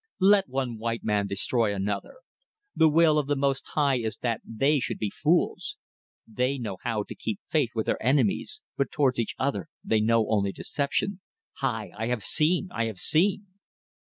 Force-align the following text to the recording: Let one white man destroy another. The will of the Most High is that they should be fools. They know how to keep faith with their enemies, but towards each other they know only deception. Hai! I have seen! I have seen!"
Let 0.19 0.49
one 0.49 0.79
white 0.79 1.03
man 1.03 1.27
destroy 1.27 1.75
another. 1.75 2.15
The 2.75 2.89
will 2.89 3.19
of 3.19 3.27
the 3.27 3.35
Most 3.35 3.67
High 3.75 3.99
is 3.99 4.17
that 4.23 4.41
they 4.43 4.79
should 4.79 4.97
be 4.97 5.11
fools. 5.11 5.77
They 6.27 6.57
know 6.57 6.77
how 6.81 7.03
to 7.03 7.13
keep 7.13 7.39
faith 7.51 7.73
with 7.75 7.85
their 7.85 8.01
enemies, 8.01 8.61
but 8.75 8.89
towards 8.91 9.19
each 9.19 9.35
other 9.37 9.67
they 9.83 10.01
know 10.01 10.27
only 10.27 10.53
deception. 10.53 11.21
Hai! 11.57 11.91
I 11.95 12.07
have 12.07 12.23
seen! 12.23 12.69
I 12.71 12.85
have 12.85 12.97
seen!" 12.97 13.45